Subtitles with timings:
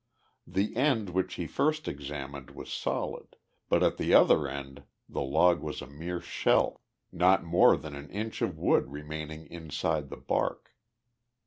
[0.47, 3.35] The end which he first examined was solid,
[3.69, 6.81] but at the other end the log was a mere shell,
[7.11, 10.71] not more than an inch of wood remaining inside the bark.